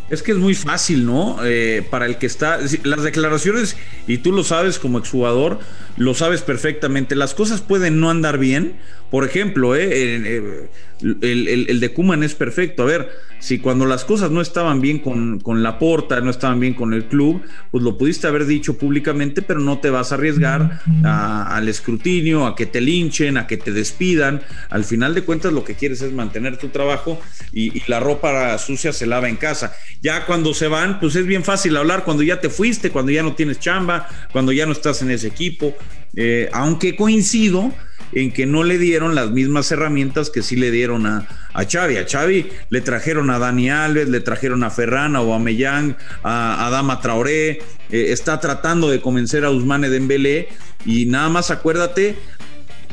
Es 0.08 0.22
que 0.22 0.31
es 0.31 0.38
muy 0.38 0.54
fácil, 0.54 1.04
¿no? 1.04 1.38
Eh, 1.44 1.84
para 1.90 2.06
el 2.06 2.19
que 2.19 2.26
está. 2.26 2.60
Las 2.84 3.02
declaraciones, 3.02 3.76
y 4.06 4.19
tú 4.19 4.31
lo 4.31 4.44
sabes 4.44 4.78
como 4.78 4.98
exjugador, 4.98 5.58
lo 5.96 6.14
sabes 6.14 6.43
perfectamente. 6.43 7.16
Las 7.16 7.34
cosas 7.34 7.60
pueden 7.60 7.98
no 7.98 8.08
andar 8.08 8.38
bien. 8.38 8.76
Por 9.10 9.25
ejemplo, 9.25 9.75
eh, 9.75 9.88
eh 9.90 10.69
el, 11.00 11.81
de 11.81 11.93
Kuman 11.93 12.22
es 12.22 12.34
perfecto. 12.34 12.82
A 12.82 12.87
ver, 12.87 13.10
si 13.38 13.58
cuando 13.58 13.84
las 13.87 14.04
cosas 14.04 14.31
no 14.31 14.41
estaban 14.41 14.81
bien 14.81 14.98
con, 14.98 15.41
con 15.41 15.62
la 15.62 15.79
porta, 15.79 16.20
no 16.20 16.31
estaban 16.31 16.58
bien 16.58 16.74
con 16.74 16.94
el 16.94 17.05
club, 17.05 17.43
pues 17.70 17.84
lo 17.84 17.98
pudiste 17.98 18.26
haber 18.26 18.46
dicho 18.46 18.79
públicamente, 18.79 19.43
pero 19.43 19.60
no 19.60 19.79
te 19.79 19.91
vas 19.91 20.12
a 20.12 20.15
arriesgar 20.15 20.81
al 21.05 21.69
escrutinio, 21.69 22.46
a 22.46 22.56
que 22.56 22.67
te 22.67 22.81
linchen, 22.81 23.36
a 23.36 23.46
que 23.46 23.56
te 23.56 23.72
despidan. 23.72 24.43
Al 24.70 24.84
final 24.84 25.15
de 25.15 25.22
cuentas, 25.22 25.53
lo 25.53 25.65
que 25.65 25.74
quieres 25.74 26.00
es 26.00 26.12
mantener 26.12 26.56
tu 26.56 26.69
trabajo 26.69 27.20
y, 27.53 27.76
la 27.86 28.00
ropa 28.00 28.58
sucia 28.58 28.93
se 28.93 29.06
lava 29.06 29.29
en 29.29 29.36
casa. 29.36 29.72
Ya 30.03 30.26
cuando 30.26 30.55
se 30.55 30.67
van, 30.67 30.98
pues 30.98 31.15
es 31.15 31.26
bien 31.26 31.44
fácil 31.44 31.76
hablar 31.76 32.05
cuando 32.05 32.22
ya 32.22 32.41
te 32.41 32.50
fuiste, 32.50 32.91
cuando 32.91 33.12
ya 33.12 33.22
no 33.22 33.34
tienes 33.34 33.60
chamba, 33.60 34.08
cuando 34.32 34.50
ya 34.50 34.67
no 34.67 34.72
estás 34.72 35.03
en 35.03 35.10
ese 35.10 35.29
equipo. 35.29 35.76
Eh, 36.17 36.48
aunque 36.53 36.96
coincido 36.96 37.72
en 38.13 38.32
que 38.32 38.46
no 38.46 38.65
le 38.65 38.79
dieron 38.79 39.15
las 39.15 39.31
mismas 39.31 39.70
herramientas 39.72 40.31
que 40.31 40.43
sí 40.43 40.56
le 40.56 40.70
dieron 40.70 41.06
a, 41.06 41.27
a 41.53 41.65
Xavi. 41.65 41.96
A 41.96 42.06
Xavi 42.06 42.48
le 42.70 42.81
trajeron 42.81 43.31
a 43.31 43.39
Dani 43.39 43.70
Alves, 43.70 44.08
le 44.08 44.20
trajeron 44.20 44.65
a 44.65 44.70
Ferran, 44.70 45.17
a 45.17 45.20
Aubameyang, 45.20 45.96
a, 46.22 46.67
Adama 46.67 47.01
Traoré, 47.01 47.51
eh, 47.51 47.58
está 47.91 48.41
tratando 48.41 48.91
de 48.91 49.01
convencer 49.01 49.44
a 49.44 49.51
Usmane 49.51 49.89
Dembélé 49.89 50.48
y 50.84 51.06
nada 51.06 51.29
más 51.29 51.51
acuérdate 51.51 52.17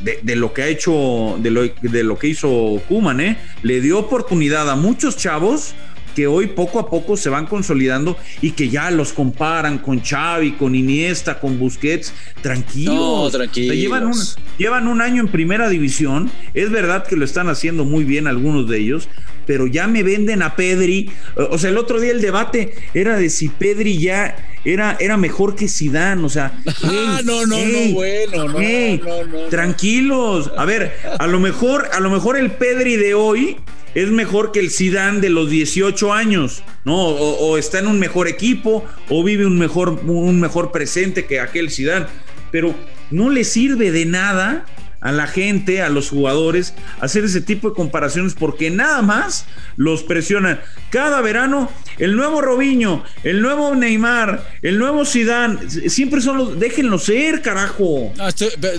de, 0.02 0.36
lo 0.36 0.54
que 0.54 0.64
ha 0.64 0.68
hecho, 0.68 1.38
de 1.40 1.50
lo, 1.50 1.62
de 1.64 2.04
lo 2.04 2.20
que 2.20 2.28
hizo 2.28 2.82
Kuman, 2.90 3.22
¿eh? 3.22 3.38
Le 3.62 3.80
dio 3.80 4.00
oportunidad 4.00 4.70
a 4.70 4.76
muchos 4.76 5.16
chavos 5.16 5.76
que 6.16 6.28
hoy 6.28 6.48
poco 6.48 6.80
a 6.80 6.90
poco 6.90 7.18
se 7.18 7.30
van 7.30 7.46
consolidando 7.46 8.18
y 8.42 8.52
que 8.52 8.70
ya 8.70 8.92
los 8.92 9.14
comparan 9.14 9.80
con 9.80 10.02
Xavi, 10.02 10.54
con 10.54 10.76
Iniesta, 10.76 11.40
con 11.40 11.60
Busquets, 11.60 12.14
tranquilos. 12.42 13.32
tranquilos. 13.32 13.76
llevan, 13.76 14.08
un, 14.08 14.16
llevan 14.58 14.88
un 14.88 15.02
año 15.02 15.22
en 15.22 15.28
primera 15.28 15.70
división, 15.70 16.32
es 16.54 16.70
verdad 16.70 17.06
que 17.06 17.16
lo 17.16 17.26
están 17.26 17.50
haciendo 17.50 17.86
muy 17.86 18.04
bien 18.04 18.28
algunos 18.28 18.70
de 18.70 18.80
ellos, 18.80 19.10
pero 19.46 19.68
ya 19.68 19.88
me 19.88 20.04
venden 20.04 20.42
a 20.42 20.56
Pedri. 20.56 21.12
O 21.36 21.58
sea, 21.58 21.70
el 21.70 21.78
otro 21.78 22.00
día 22.00 22.12
el 22.12 22.22
debate 22.22 22.74
era 22.94 23.18
de 23.18 23.30
si 23.30 23.50
Pedri 23.50 23.98
ya 23.98 24.36
era, 24.66 24.96
era 25.00 25.18
mejor 25.18 25.56
que 25.56 25.68
Zidane, 25.68 26.24
o 26.24 26.30
sea, 26.30 26.54
ah, 26.84 27.20
no, 27.24 27.46
no, 27.46 27.58
no, 27.58 27.94
bueno, 27.94 28.48
no, 28.48 28.60
no, 28.60 29.26
no, 29.26 29.40
tranquilos. 29.50 30.52
A 30.58 30.66
ver, 30.66 30.94
a 31.20 31.28
lo 31.28 31.40
mejor, 31.40 31.90
a 31.94 32.00
lo 32.00 32.10
mejor 32.10 32.38
el 32.38 32.52
Pedri 32.52 32.96
de 32.96 33.14
hoy 33.14 33.58
es 33.96 34.10
mejor 34.10 34.52
que 34.52 34.60
el 34.60 34.72
Zidane 34.72 35.20
de 35.20 35.30
los 35.30 35.50
18 35.50 36.14
años, 36.14 36.64
¿no? 36.84 36.96
O, 36.96 37.58
está 37.58 37.80
en 37.80 37.88
un 37.88 38.00
mejor 38.00 38.28
equipo, 38.28 38.86
o 39.10 39.24
vive 39.24 39.46
un 39.46 39.58
mejor, 39.58 40.02
un 40.06 40.40
mejor 40.40 40.72
presente 40.72 41.26
que 41.26 41.40
aquel 41.40 41.70
Zidane. 41.70 42.08
Pero 42.52 42.74
no 43.12 43.30
le 43.30 43.44
sirve 43.44 43.92
de 43.92 44.06
nada 44.06 44.66
a 45.04 45.12
la 45.12 45.28
gente, 45.28 45.82
a 45.82 45.90
los 45.90 46.10
jugadores, 46.10 46.74
hacer 47.02 47.26
ese 47.26 47.42
tipo 47.42 47.70
de 47.70 47.76
comparaciones 47.76 48.34
porque 48.34 48.72
nada 48.72 49.02
más 49.02 49.46
los 49.76 50.02
presionan. 50.02 50.62
Cada 50.90 51.20
verano, 51.22 51.70
el 52.00 52.16
nuevo 52.16 52.42
Robinho, 52.42 53.04
el 53.24 53.42
nuevo 53.42 53.76
Neymar, 53.76 54.58
el 54.62 54.80
nuevo 54.80 55.06
Zidane, 55.06 55.70
siempre 55.90 56.22
son 56.22 56.38
los, 56.38 56.60
déjenlo 56.60 56.98
ser, 56.98 57.42
carajo. 57.42 58.14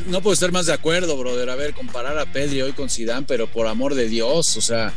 No, 0.08 0.22
puedo 0.22 0.32
estar 0.32 0.50
más 0.50 0.64
de 0.64 0.72
acuerdo, 0.72 1.16
brother. 1.18 1.50
A 1.50 1.56
ver, 1.56 1.74
comparar 1.74 2.18
a 2.18 2.24
Pedri 2.24 2.62
hoy 2.62 2.72
con 2.72 2.88
Zidane, 2.88 3.26
pero 3.28 3.46
por 3.46 3.66
amor 3.66 3.94
de 3.94 4.08
Dios, 4.08 4.56
o 4.56 4.62
sea, 4.62 4.94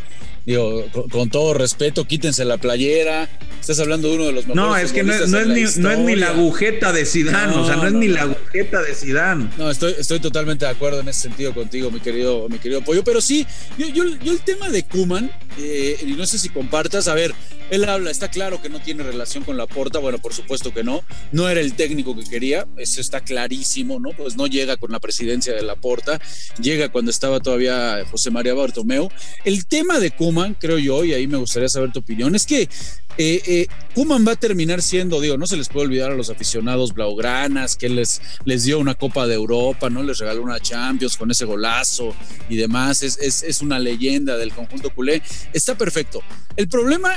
Digo, 0.48 0.86
con, 1.12 1.30
todo 1.30 1.54
respeto, 1.54 2.06
quítense 2.06 2.46
la 2.46 2.58
playera. 2.58 3.28
Estás 3.60 3.82
hablando 3.82 4.08
de 4.08 4.16
uno 4.16 4.24
de 4.28 4.32
los 4.32 4.48
mejores. 4.48 4.66
No, 4.66 4.78
es 4.78 4.94
que 4.94 5.04
no, 5.04 5.14
es, 5.14 5.30
ni, 5.30 5.82
no 5.84 5.92
es 5.92 6.00
ni 6.00 6.16
la 6.16 6.30
agujeta 6.30 6.94
de 6.94 7.06
Sidán, 7.06 7.50
o 7.50 7.66
sea, 7.66 7.76
no, 7.76 7.88
es 7.88 7.92
ni 7.92 8.08
la 8.08 8.22
agujeta 8.22 8.82
de 8.82 8.96
Sidán. 8.96 9.52
No, 9.58 9.70
estoy, 9.70 9.96
estoy 10.00 10.22
totalmente 10.22 10.64
de 10.64 10.72
acuerdo 10.72 11.02
en 11.02 11.10
ese 11.10 11.24
sentido 11.24 11.54
contigo, 11.54 11.92
mi 11.92 12.00
querido, 12.00 12.48
mi 12.48 12.60
querido 12.60 12.82
Pollo. 12.82 13.04
Pero 13.04 13.20
sí, 13.20 13.46
yo, 13.78 13.88
yo, 13.88 14.04
el 14.06 14.40
tema 14.40 14.70
de 14.70 14.84
Kuman, 14.84 15.30
eh, 15.60 15.98
y 16.02 16.14
no 16.14 16.26
sé 16.26 16.40
si 16.40 16.48
compartas, 16.48 17.10
a 17.10 17.14
ver, 17.14 17.36
él 17.70 17.84
habla, 17.86 18.12
está 18.12 18.30
claro 18.30 18.62
que 18.62 18.70
no 18.70 18.80
tiene 18.80 19.04
relación 19.04 19.44
con 19.44 19.58
la 19.58 19.68
porta, 19.68 20.00
bueno, 20.00 20.20
por 20.20 20.34
supuesto 20.34 20.74
que 20.74 20.84
no, 20.84 21.04
no 21.32 21.50
era 21.50 21.60
el 21.60 21.74
técnico 21.74 22.16
que 22.16 22.24
quería, 22.24 22.68
eso 22.78 23.02
está 23.02 23.22
clarísimo, 23.22 24.00
¿no? 24.00 24.12
Pues 24.12 24.36
no 24.36 24.48
llega 24.48 24.78
con 24.78 24.92
la 24.92 25.00
presidencia 25.00 25.54
de 25.54 25.62
la 25.62 25.76
porta, 25.76 26.20
llega 26.62 26.90
cuando 26.90 27.12
estaba 27.12 27.40
todavía 27.40 28.06
José 28.10 28.32
María 28.32 28.54
Bartomeu. 28.54 29.10
El 29.44 29.66
tema 29.66 30.00
de 30.00 30.12
Kuman, 30.12 30.56
creo 30.56 30.78
yo, 30.78 31.04
y 31.04 31.14
ahí 31.14 31.28
me 31.28 31.38
gustaría 31.38 31.70
saber 31.70 31.92
tu 31.92 32.00
opinión, 32.00 32.36
es 32.36 32.46
que 32.46 32.70
eh, 33.20 33.42
eh, 33.48 33.68
Kuman 33.96 34.28
va 34.28 34.34
a 34.34 34.36
terminar 34.36 34.82
siendo, 34.82 35.20
digo, 35.20 35.38
no 35.38 35.48
se 35.48 35.58
les 35.58 35.70
puede 35.70 35.88
olvidar 35.88 36.12
a 36.12 36.16
los 36.16 36.30
aficionados 36.30 36.94
blaugranas 36.94 37.76
que 37.76 37.90
les, 37.90 38.22
les 38.46 38.64
dio 38.64 38.78
una 38.78 38.94
Copa 38.94 39.26
de 39.26 39.34
Europa, 39.34 39.90
¿no? 39.90 40.04
Les 40.04 40.20
regaló 40.20 40.44
una 40.44 40.60
Champions 40.60 41.18
con 41.18 41.32
ese 41.32 41.46
golazo 41.46 42.16
y 42.48 42.58
demás. 42.58 43.02
Es, 43.02 43.18
es, 43.18 43.42
es 43.42 43.62
una 43.62 43.80
leyenda 43.80 44.38
del 44.38 44.54
conjunto 44.54 44.94
culé. 44.94 45.24
Está 45.52 45.76
perfecto. 45.76 46.22
El 46.56 46.68
problema 46.68 47.12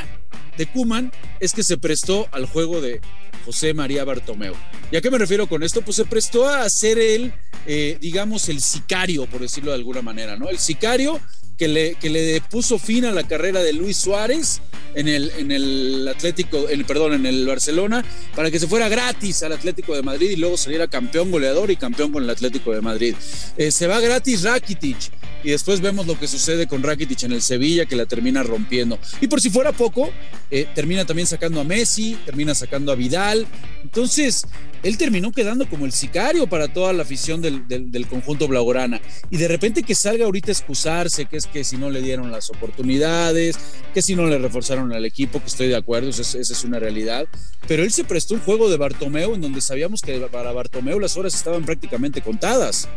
de 0.56 0.66
Kuman 0.66 1.12
es 1.40 1.52
que 1.52 1.62
se 1.62 1.78
prestó 1.78 2.28
al 2.32 2.46
juego 2.46 2.80
de 2.80 3.00
José 3.44 3.74
María 3.74 4.04
Bartomeu. 4.04 4.54
¿Y 4.90 4.96
a 4.96 5.00
qué 5.00 5.10
me 5.10 5.18
refiero 5.18 5.46
con 5.46 5.62
esto? 5.62 5.82
Pues 5.82 5.96
se 5.96 6.04
prestó 6.04 6.48
a 6.48 6.68
ser 6.68 6.98
él, 6.98 7.32
eh, 7.66 7.98
digamos, 8.00 8.48
el 8.48 8.60
sicario, 8.60 9.26
por 9.26 9.40
decirlo 9.40 9.70
de 9.70 9.76
alguna 9.76 10.02
manera, 10.02 10.36
¿no? 10.36 10.48
El 10.48 10.58
sicario 10.58 11.20
que 11.60 11.68
le, 11.68 11.94
que 11.96 12.08
le 12.08 12.40
puso 12.40 12.78
fin 12.78 13.04
a 13.04 13.12
la 13.12 13.22
carrera 13.22 13.62
de 13.62 13.74
Luis 13.74 13.98
Suárez 13.98 14.62
en 14.94 15.08
el, 15.08 15.30
en 15.36 15.52
el 15.52 16.08
Atlético, 16.08 16.68
en, 16.68 16.84
perdón, 16.84 17.12
en 17.12 17.26
el 17.26 17.46
Barcelona, 17.46 18.02
para 18.34 18.50
que 18.50 18.58
se 18.58 18.66
fuera 18.66 18.88
gratis 18.88 19.42
al 19.42 19.52
Atlético 19.52 19.94
de 19.94 20.02
Madrid 20.02 20.30
y 20.30 20.36
luego 20.36 20.56
saliera 20.56 20.88
campeón 20.88 21.30
goleador 21.30 21.70
y 21.70 21.76
campeón 21.76 22.12
con 22.12 22.24
el 22.24 22.30
Atlético 22.30 22.72
de 22.72 22.80
Madrid. 22.80 23.14
Eh, 23.58 23.70
se 23.70 23.86
va 23.86 24.00
gratis 24.00 24.42
Rakitic 24.42 24.96
y 25.42 25.50
después 25.50 25.80
vemos 25.80 26.06
lo 26.06 26.18
que 26.18 26.28
sucede 26.28 26.66
con 26.66 26.82
Rakitic 26.82 27.22
en 27.24 27.32
el 27.32 27.42
Sevilla, 27.42 27.86
que 27.86 27.96
la 27.96 28.06
termina 28.06 28.42
rompiendo. 28.42 28.98
Y 29.20 29.28
por 29.28 29.40
si 29.40 29.50
fuera 29.50 29.72
poco, 29.72 30.10
eh, 30.50 30.66
termina 30.74 31.04
también 31.04 31.26
sacando 31.26 31.60
a 31.60 31.64
Messi, 31.64 32.16
termina 32.24 32.54
sacando 32.54 32.92
a 32.92 32.94
Vidal. 32.94 33.46
Entonces, 33.82 34.46
él 34.82 34.96
terminó 34.96 35.30
quedando 35.32 35.68
como 35.68 35.84
el 35.84 35.92
sicario 35.92 36.46
para 36.46 36.68
toda 36.68 36.92
la 36.92 37.02
afición 37.02 37.42
del, 37.42 37.66
del, 37.68 38.06
conjunto 38.06 38.48
blaugrana. 38.48 39.00
Y 39.30 39.36
de 39.36 39.48
repente 39.48 39.82
que 39.82 39.94
salga 39.94 40.24
ahorita 40.24 40.50
a 40.50 40.52
excusarse, 40.52 41.26
que 41.26 41.36
es 41.36 41.46
que 41.46 41.64
si 41.64 41.76
no 41.76 41.90
le 41.90 42.00
dieron 42.00 42.30
las 42.30 42.50
oportunidades, 42.50 43.58
que 43.92 44.02
si 44.02 44.16
no 44.16 44.26
le 44.26 44.38
reforzaron 44.38 44.92
al 44.92 45.04
equipo, 45.04 45.40
que 45.40 45.46
estoy 45.46 45.68
de 45.68 45.76
acuerdo, 45.76 46.10
esa, 46.10 46.38
es 46.38 46.64
una 46.64 46.78
realidad. 46.78 47.26
Pero 47.68 47.82
él 47.82 47.92
se 47.92 48.04
prestó 48.04 48.34
un 48.34 48.40
juego 48.40 48.70
de 48.70 48.78
Bartomeu 48.78 49.34
en 49.34 49.40
donde 49.40 49.60
sabíamos 49.60 50.00
que 50.00 50.18
para 50.20 50.52
Bartomeu 50.52 50.98
las 50.98 51.16
horas 51.16 51.34
estaban 51.34 51.64
prácticamente 51.64 52.22
contadas. 52.22 52.88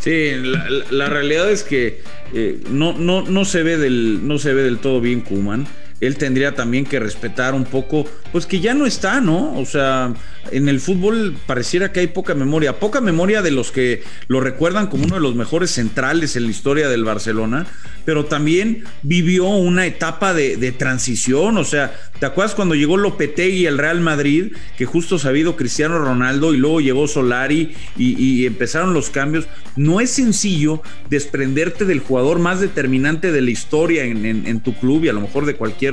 Sí, 0.00 0.32
la, 0.90 1.08
realidad 1.08 1.48
es 1.50 1.62
que 1.62 1.81
eh, 2.32 2.58
no, 2.70 2.92
no, 2.92 3.22
no, 3.22 3.44
se 3.44 3.62
ve 3.62 3.76
del, 3.76 4.26
no 4.26 4.38
se 4.38 4.52
ve 4.52 4.62
del 4.62 4.78
todo 4.78 5.00
bien 5.00 5.20
Kuman 5.20 5.66
él 6.02 6.16
tendría 6.16 6.56
también 6.56 6.84
que 6.84 6.98
respetar 6.98 7.54
un 7.54 7.64
poco, 7.64 8.04
pues 8.32 8.44
que 8.44 8.58
ya 8.58 8.74
no 8.74 8.86
está, 8.86 9.20
¿no? 9.20 9.56
O 9.56 9.64
sea, 9.64 10.12
en 10.50 10.68
el 10.68 10.80
fútbol 10.80 11.36
pareciera 11.46 11.92
que 11.92 12.00
hay 12.00 12.08
poca 12.08 12.34
memoria, 12.34 12.80
poca 12.80 13.00
memoria 13.00 13.40
de 13.40 13.52
los 13.52 13.70
que 13.70 14.02
lo 14.26 14.40
recuerdan 14.40 14.88
como 14.88 15.04
uno 15.04 15.14
de 15.14 15.20
los 15.20 15.36
mejores 15.36 15.70
centrales 15.70 16.34
en 16.34 16.44
la 16.46 16.50
historia 16.50 16.88
del 16.88 17.04
Barcelona, 17.04 17.68
pero 18.04 18.24
también 18.24 18.82
vivió 19.02 19.46
una 19.46 19.86
etapa 19.86 20.34
de, 20.34 20.72
transición, 20.72 21.56
o 21.56 21.64
sea, 21.64 21.94
¿te 22.18 22.26
acuerdas 22.26 22.56
cuando 22.56 22.74
llegó 22.74 22.96
Lopetegui 22.96 23.68
al 23.68 23.78
Real 23.78 24.00
Madrid, 24.00 24.54
que 24.76 24.86
justo 24.86 25.20
sabido 25.20 25.54
Cristiano 25.54 25.98
Ronaldo 25.98 26.52
y 26.52 26.56
luego 26.56 26.80
llegó 26.80 27.06
Solari 27.06 27.76
y, 27.96 28.44
empezaron 28.44 28.92
los 28.92 29.10
cambios? 29.10 29.46
No 29.76 30.00
es 30.00 30.10
sencillo 30.10 30.82
desprenderte 31.10 31.84
del 31.84 32.00
jugador 32.00 32.40
más 32.40 32.60
determinante 32.60 33.30
de 33.30 33.40
la 33.40 33.50
historia 33.50 34.04
en 34.04 34.60
tu 34.60 34.74
club 34.74 35.04
y 35.04 35.08
a 35.08 35.12
lo 35.12 35.20
mejor 35.20 35.46
de 35.46 35.54
cualquier 35.54 35.91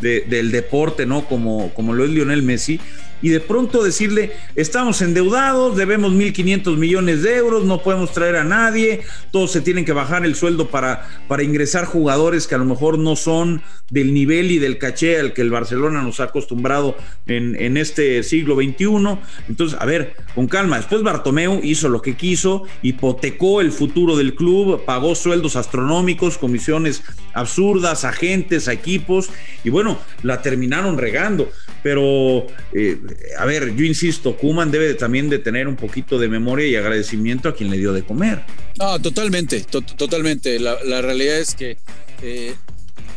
del 0.00 0.50
deporte, 0.50 1.06
¿no? 1.06 1.24
Como, 1.26 1.72
como 1.74 1.92
lo 1.92 2.04
es 2.04 2.10
Lionel 2.10 2.42
Messi, 2.42 2.80
y 3.22 3.30
de 3.30 3.40
pronto 3.40 3.82
decirle, 3.82 4.32
estamos 4.54 5.00
endeudados, 5.02 5.76
debemos 5.76 6.12
1.500 6.12 6.76
millones 6.76 7.22
de 7.22 7.36
euros, 7.36 7.64
no 7.64 7.82
podemos 7.82 8.12
traer 8.12 8.36
a 8.36 8.44
nadie, 8.44 9.02
todos 9.30 9.52
se 9.52 9.60
tienen 9.60 9.84
que 9.84 9.92
bajar 9.92 10.24
el 10.24 10.34
sueldo 10.34 10.68
para, 10.68 11.08
para 11.28 11.42
ingresar 11.42 11.84
jugadores 11.86 12.46
que 12.46 12.54
a 12.54 12.58
lo 12.58 12.64
mejor 12.64 12.98
no 12.98 13.16
son 13.16 13.62
del 13.90 14.12
nivel 14.12 14.50
y 14.50 14.58
del 14.58 14.78
caché 14.78 15.18
al 15.20 15.32
que 15.32 15.42
el 15.42 15.50
Barcelona 15.50 16.02
nos 16.02 16.20
ha 16.20 16.24
acostumbrado 16.24 16.96
en, 17.26 17.60
en 17.60 17.76
este 17.76 18.22
siglo 18.22 18.56
XXI. 18.56 19.18
Entonces, 19.48 19.78
a 19.80 19.84
ver, 19.86 20.14
con 20.34 20.48
calma, 20.48 20.76
después 20.76 21.02
Bartomeu 21.02 21.60
hizo 21.62 21.88
lo 21.88 22.02
que 22.02 22.16
quiso, 22.16 22.64
hipotecó 22.82 23.60
el 23.60 23.72
futuro 23.72 24.16
del 24.16 24.34
club, 24.34 24.84
pagó 24.84 25.14
sueldos 25.14 25.56
astronómicos, 25.56 26.38
comisiones 26.38 27.02
absurdas, 27.32 28.04
agentes, 28.04 28.68
equipos, 28.68 29.30
y 29.64 29.70
bueno, 29.70 29.98
la 30.22 30.42
terminaron 30.42 30.98
regando, 30.98 31.50
pero... 31.82 32.46
Eh, 32.72 32.98
a 33.38 33.44
ver, 33.44 33.74
yo 33.74 33.84
insisto, 33.84 34.36
Kuman 34.36 34.70
debe 34.70 34.94
también 34.94 35.28
de 35.28 35.38
tener 35.38 35.68
un 35.68 35.76
poquito 35.76 36.18
de 36.18 36.28
memoria 36.28 36.66
y 36.66 36.76
agradecimiento 36.76 37.48
a 37.48 37.54
quien 37.54 37.70
le 37.70 37.78
dio 37.78 37.92
de 37.92 38.02
comer. 38.02 38.42
No, 38.78 39.00
totalmente, 39.00 39.60
totalmente. 39.62 40.58
La, 40.58 41.02
realidad 41.02 41.38
es 41.38 41.54
que 41.54 41.78
eh, 42.22 42.54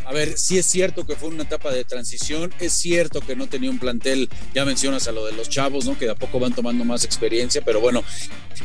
a 0.10 0.12
ver, 0.12 0.40
sí 0.40 0.58
es 0.58 0.66
cierto 0.66 1.06
que 1.06 1.16
fue 1.16 1.30
una 1.30 1.44
etapa 1.44 1.72
de 1.72 1.84
transición, 1.84 2.52
es 2.60 2.74
cierto 2.74 3.22
que 3.22 3.36
no 3.36 3.46
tenía 3.46 3.70
un 3.70 3.78
plantel, 3.78 4.28
ya 4.56 4.66
mencionas 4.66 5.08
a 5.08 5.12
lo 5.12 5.24
de 5.24 5.34
los 5.34 5.50
chavos, 5.50 5.86
¿no? 5.86 6.00
Que 6.00 6.06
de 6.06 6.12
a 6.12 6.16
poco 6.16 6.40
van 6.40 6.52
tomando 6.52 6.84
más 6.84 7.06
experiencia, 7.06 7.62
pero 7.64 7.80
bueno, 7.80 8.04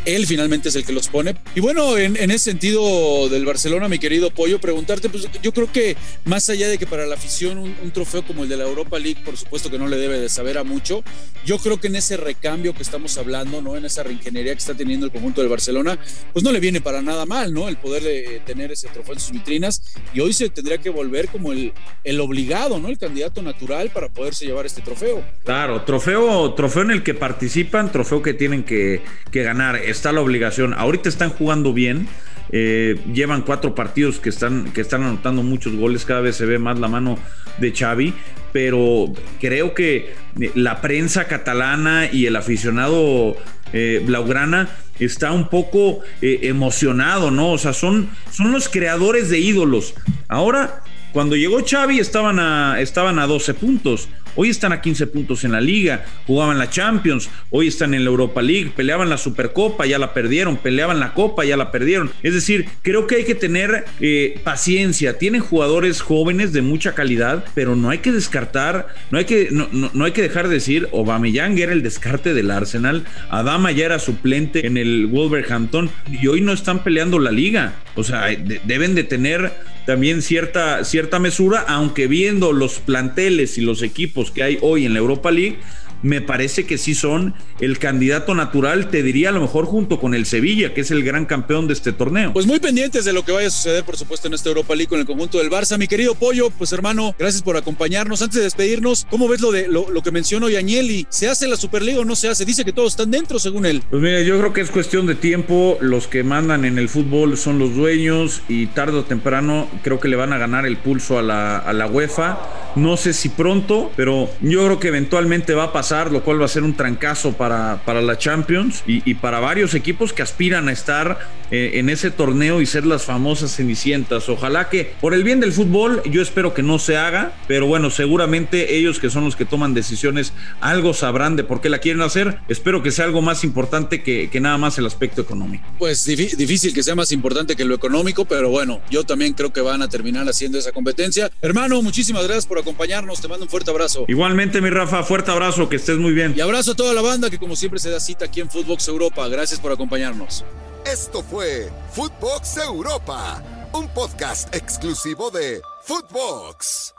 él 0.06 0.26
finalmente 0.26 0.70
es 0.70 0.76
el 0.76 0.86
que 0.86 0.94
los 0.94 1.08
pone. 1.08 1.36
Y 1.54 1.60
bueno, 1.60 1.98
en, 1.98 2.16
ese 2.30 2.38
sentido 2.38 3.28
del 3.28 3.44
Barcelona, 3.44 3.88
mi 3.88 3.98
querido 3.98 4.30
Pollo, 4.30 4.58
preguntarte, 4.58 5.10
pues 5.10 5.28
yo 5.42 5.52
creo 5.52 5.70
que 5.70 5.98
más 6.24 6.48
allá 6.48 6.66
de 6.66 6.78
que 6.78 6.86
para 6.86 7.04
la 7.04 7.14
afición 7.14 7.58
un, 7.58 7.90
trofeo 7.90 8.26
como 8.26 8.44
el 8.44 8.48
de 8.48 8.56
la 8.56 8.64
Europa 8.64 8.98
League, 8.98 9.20
por 9.22 9.36
supuesto 9.36 9.70
que 9.70 9.78
no 9.78 9.86
le 9.86 9.98
debe 9.98 10.18
de 10.18 10.30
saber 10.30 10.56
a 10.56 10.64
mucho, 10.64 11.04
yo 11.44 11.58
creo 11.58 11.78
que 11.78 11.88
en 11.88 11.96
ese 11.96 12.16
recambio 12.16 12.74
que 12.74 12.82
estamos 12.82 13.18
hablando, 13.18 13.60
¿no? 13.60 13.76
En 13.76 13.84
esa 13.84 14.02
reingeniería 14.02 14.54
que 14.54 14.60
está 14.60 14.74
teniendo 14.74 15.04
el 15.04 15.12
conjunto 15.12 15.42
del 15.42 15.50
Barcelona, 15.50 15.98
pues 16.32 16.42
no 16.42 16.52
le 16.52 16.60
viene 16.60 16.80
para 16.80 17.02
nada 17.02 17.26
mal, 17.26 17.52
¿no? 17.52 17.68
El 17.68 17.76
poder 17.76 18.02
de 18.02 18.40
tener 18.46 18.72
ese 18.72 18.88
trofeo 18.88 19.14
en 19.14 19.20
sus 19.20 19.32
vitrinas 19.32 19.82
y 20.14 20.20
hoy 20.20 20.32
se 20.32 20.48
tendría 20.48 20.78
que 20.78 20.90
volver 20.90 21.28
como 21.34 21.50
el, 21.50 21.72
el 22.04 22.20
obligado, 22.20 22.78
¿no? 22.78 22.86
El 22.86 22.96
candidato 22.96 23.42
natural 23.42 23.90
para 23.92 24.08
poderse 24.08 24.46
llevar 24.46 24.66
este 24.66 24.82
trofeo. 24.82 25.20
Claro, 25.42 25.82
trofeo, 25.82 26.54
trofeo 26.54 26.82
en 26.82 26.92
el 26.92 27.02
que 27.02 27.12
participan, 27.12 27.90
trofeo 27.90 28.22
que 28.22 28.34
tienen 28.34 28.62
que, 28.62 29.02
ganar. 29.32 29.74
Está 29.74 30.12
la 30.12 30.20
obligación. 30.20 30.74
Ahorita 30.74 31.08
están 31.08 31.30
jugando 31.30 31.72
bien. 31.72 32.06
Eh, 32.52 33.00
llevan 33.12 33.42
cuatro 33.42 33.74
partidos 33.74 34.20
que 34.20 34.28
están, 34.28 34.70
que 34.72 34.80
están 34.80 35.02
anotando 35.02 35.42
muchos 35.42 35.74
goles, 35.74 36.04
cada 36.04 36.20
vez 36.20 36.36
se 36.36 36.46
ve 36.46 36.60
más 36.60 36.78
la 36.78 36.86
mano 36.86 37.18
de 37.58 37.72
Xavi, 37.72 38.14
pero 38.52 39.12
creo 39.40 39.74
que 39.74 40.14
la 40.54 40.80
prensa 40.80 41.24
catalana 41.24 42.08
y 42.12 42.26
el 42.26 42.36
aficionado 42.36 43.36
eh, 43.72 44.00
blaugrana 44.06 44.68
está 45.00 45.32
un 45.32 45.48
poco 45.48 46.00
eh, 46.22 46.40
emocionado, 46.42 47.32
¿no? 47.32 47.50
O 47.50 47.58
sea, 47.58 47.72
son, 47.72 48.08
son 48.30 48.52
los 48.52 48.68
creadores 48.68 49.30
de 49.30 49.40
ídolos. 49.40 49.94
Ahora 50.28 50.83
cuando 51.14 51.36
llegó 51.36 51.64
Xavi 51.64 52.00
estaban 52.00 52.40
a, 52.40 52.80
estaban 52.80 53.20
a 53.20 53.26
12 53.28 53.54
puntos. 53.54 54.08
Hoy 54.34 54.50
están 54.50 54.72
a 54.72 54.80
15 54.80 55.06
puntos 55.06 55.44
en 55.44 55.52
la 55.52 55.60
liga, 55.60 56.04
jugaban 56.26 56.58
la 56.58 56.68
Champions, 56.68 57.30
hoy 57.50 57.68
están 57.68 57.94
en 57.94 58.02
la 58.02 58.10
Europa 58.10 58.42
League, 58.42 58.72
peleaban 58.74 59.08
la 59.08 59.16
Supercopa, 59.16 59.86
ya 59.86 59.96
la 59.96 60.12
perdieron, 60.12 60.56
peleaban 60.56 60.98
la 60.98 61.14
Copa, 61.14 61.44
ya 61.44 61.56
la 61.56 61.70
perdieron. 61.70 62.10
Es 62.24 62.34
decir, 62.34 62.66
creo 62.82 63.06
que 63.06 63.14
hay 63.14 63.24
que 63.24 63.36
tener 63.36 63.84
eh, 64.00 64.40
paciencia. 64.42 65.18
Tienen 65.18 65.40
jugadores 65.40 66.00
jóvenes 66.00 66.52
de 66.52 66.62
mucha 66.62 66.96
calidad, 66.96 67.44
pero 67.54 67.76
no 67.76 67.90
hay 67.90 67.98
que 67.98 68.10
descartar, 68.10 68.88
no 69.12 69.18
hay 69.18 69.24
que, 69.24 69.50
no, 69.52 70.04
hay 70.04 70.10
que 70.10 70.22
dejar 70.22 70.48
de 70.48 70.54
decir, 70.54 70.88
Aubameyang 70.92 71.56
era 71.56 71.72
el 71.72 71.84
descarte 71.84 72.34
del 72.34 72.50
Arsenal, 72.50 73.04
Adama 73.30 73.70
ya 73.70 73.86
era 73.86 74.00
suplente 74.00 74.66
en 74.66 74.76
el 74.76 75.06
Wolverhampton 75.06 75.90
y 76.10 76.26
hoy 76.26 76.40
no 76.40 76.52
están 76.52 76.82
peleando 76.82 77.20
la 77.20 77.30
liga. 77.30 77.74
O 77.94 78.02
sea, 78.02 78.26
deben 78.64 78.96
de 78.96 79.04
tener 79.04 79.52
también 79.86 80.22
cierta, 80.22 80.84
cierta 80.84 81.18
mesura, 81.18 81.64
aunque 81.68 82.06
viendo 82.06 82.52
los 82.52 82.78
planteles 82.78 83.58
y 83.58 83.60
los 83.60 83.82
equipos 83.82 84.30
que 84.30 84.42
hay 84.42 84.58
hoy 84.60 84.86
en 84.86 84.94
la 84.94 85.00
Europa 85.00 85.30
League, 85.30 85.58
me 86.04 86.20
parece 86.20 86.66
que 86.66 86.76
sí 86.76 86.94
son 86.94 87.34
el 87.60 87.78
candidato 87.78 88.34
natural, 88.34 88.90
te 88.90 89.02
diría 89.02 89.30
a 89.30 89.32
lo 89.32 89.40
mejor 89.40 89.64
junto 89.64 89.98
con 89.98 90.14
el 90.14 90.26
Sevilla, 90.26 90.74
que 90.74 90.82
es 90.82 90.90
el 90.90 91.02
gran 91.02 91.24
campeón 91.24 91.66
de 91.66 91.72
este 91.72 91.92
torneo. 91.92 92.34
Pues 92.34 92.46
muy 92.46 92.60
pendientes 92.60 93.06
de 93.06 93.14
lo 93.14 93.24
que 93.24 93.32
vaya 93.32 93.48
a 93.48 93.50
suceder, 93.50 93.84
por 93.84 93.96
supuesto, 93.96 94.28
en 94.28 94.34
esta 94.34 94.50
Europa 94.50 94.74
League 94.74 94.88
con 94.88 95.00
el 95.00 95.06
conjunto 95.06 95.38
del 95.38 95.50
Barça. 95.50 95.78
Mi 95.78 95.88
querido 95.88 96.14
Pollo, 96.14 96.50
pues 96.50 96.72
hermano, 96.72 97.14
gracias 97.18 97.42
por 97.42 97.56
acompañarnos. 97.56 98.20
Antes 98.20 98.36
de 98.36 98.44
despedirnos, 98.44 99.06
¿cómo 99.08 99.28
ves 99.28 99.40
lo 99.40 99.50
de 99.50 99.66
lo, 99.66 99.90
lo 99.90 100.02
que 100.02 100.10
mencionó 100.10 100.50
Yañeli? 100.50 101.06
¿Se 101.08 101.28
hace 101.28 101.48
la 101.48 101.56
Superliga 101.56 102.00
o 102.00 102.04
no 102.04 102.16
se 102.16 102.28
hace? 102.28 102.44
Dice 102.44 102.66
que 102.66 102.72
todos 102.74 102.92
están 102.92 103.10
dentro, 103.10 103.38
según 103.38 103.64
él. 103.64 103.82
Pues 103.88 104.02
mira, 104.02 104.20
yo 104.20 104.38
creo 104.38 104.52
que 104.52 104.60
es 104.60 104.70
cuestión 104.70 105.06
de 105.06 105.14
tiempo. 105.14 105.78
Los 105.80 106.06
que 106.06 106.22
mandan 106.22 106.66
en 106.66 106.78
el 106.78 106.90
fútbol 106.90 107.38
son 107.38 107.58
los 107.58 107.74
dueños 107.74 108.42
y 108.46 108.66
tarde 108.66 108.98
o 108.98 109.04
temprano 109.04 109.68
creo 109.82 110.00
que 110.00 110.08
le 110.08 110.16
van 110.16 110.34
a 110.34 110.38
ganar 110.38 110.66
el 110.66 110.76
pulso 110.76 111.18
a 111.18 111.22
la, 111.22 111.56
a 111.56 111.72
la 111.72 111.86
UEFA. 111.86 112.38
No 112.76 112.96
sé 112.98 113.14
si 113.14 113.30
pronto, 113.30 113.90
pero 113.96 114.28
yo 114.42 114.64
creo 114.64 114.80
que 114.80 114.88
eventualmente 114.88 115.54
va 115.54 115.64
a 115.64 115.72
lo 116.02 116.22
cual 116.22 116.40
va 116.40 116.46
a 116.46 116.48
ser 116.48 116.62
un 116.62 116.74
trancazo 116.74 117.34
para, 117.34 117.80
para 117.84 118.02
la 118.02 118.18
Champions 118.18 118.82
y 118.86 119.14
para 119.14 119.40
varios 119.40 119.74
equipos 119.74 120.12
que 120.12 120.22
aspiran 120.22 120.68
a 120.68 120.72
estar 120.72 121.18
eh, 121.54 121.78
en 121.78 121.88
ese 121.88 122.10
torneo 122.10 122.60
y 122.60 122.66
ser 122.66 122.84
las 122.84 123.04
famosas 123.04 123.54
cenicientas. 123.54 124.28
Ojalá 124.28 124.68
que 124.68 124.92
por 125.00 125.14
el 125.14 125.22
bien 125.22 125.38
del 125.38 125.52
fútbol, 125.52 126.02
yo 126.04 126.20
espero 126.20 126.52
que 126.52 126.64
no 126.64 126.80
se 126.80 126.96
haga, 126.96 127.32
pero 127.46 127.68
bueno, 127.68 127.90
seguramente 127.90 128.74
ellos 128.76 128.98
que 128.98 129.08
son 129.08 129.24
los 129.24 129.36
que 129.36 129.44
toman 129.44 129.72
decisiones, 129.72 130.32
algo 130.60 130.94
sabrán 130.94 131.36
de 131.36 131.44
por 131.44 131.60
qué 131.60 131.68
la 131.68 131.78
quieren 131.78 132.02
hacer. 132.02 132.38
Espero 132.48 132.82
que 132.82 132.90
sea 132.90 133.04
algo 133.04 133.22
más 133.22 133.44
importante 133.44 134.02
que, 134.02 134.30
que 134.30 134.40
nada 134.40 134.58
más 134.58 134.78
el 134.78 134.86
aspecto 134.86 135.20
económico. 135.20 135.64
Pues 135.78 136.04
difícil 136.04 136.74
que 136.74 136.82
sea 136.82 136.96
más 136.96 137.12
importante 137.12 137.54
que 137.54 137.64
lo 137.64 137.76
económico, 137.76 138.24
pero 138.24 138.50
bueno, 138.50 138.80
yo 138.90 139.04
también 139.04 139.32
creo 139.34 139.52
que 139.52 139.60
van 139.60 139.80
a 139.80 139.88
terminar 139.88 140.28
haciendo 140.28 140.58
esa 140.58 140.72
competencia. 140.72 141.30
Hermano, 141.40 141.80
muchísimas 141.82 142.24
gracias 142.24 142.46
por 142.46 142.58
acompañarnos. 142.58 143.20
Te 143.20 143.28
mando 143.28 143.44
un 143.44 143.50
fuerte 143.50 143.70
abrazo. 143.70 144.06
Igualmente, 144.08 144.60
mi 144.60 144.70
Rafa, 144.70 145.04
fuerte 145.04 145.30
abrazo, 145.30 145.68
que 145.68 145.76
estés 145.76 145.98
muy 145.98 146.14
bien. 146.14 146.34
Y 146.36 146.40
abrazo 146.40 146.72
a 146.72 146.74
toda 146.74 146.92
la 146.94 147.00
banda 147.00 147.30
que 147.30 147.38
como 147.38 147.54
siempre 147.54 147.78
se 147.78 147.90
da 147.90 148.00
cita 148.00 148.24
aquí 148.24 148.40
en 148.40 148.50
Footbox 148.50 148.88
Europa. 148.88 149.28
Gracias 149.28 149.60
por 149.60 149.70
acompañarnos. 149.70 150.44
Esto 150.86 151.22
fue 151.22 151.72
Footbox 151.92 152.58
Europa, 152.58 153.42
un 153.72 153.88
podcast 153.88 154.54
exclusivo 154.54 155.30
de 155.30 155.62
Footbox. 155.82 156.93